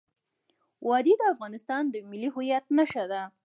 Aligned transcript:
وادي 0.87 1.13
د 1.19 1.23
افغانستان 1.33 1.83
د 1.89 1.95
ملي 2.09 2.29
هویت 2.33 2.65
نښه 2.77 3.03
ده. 3.11 3.21